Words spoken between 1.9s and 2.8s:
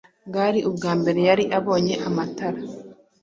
amatara.